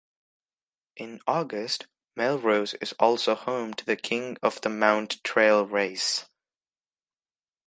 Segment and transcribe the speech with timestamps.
[0.95, 6.25] In August, Melrose is also home to the King of the Mount trail race.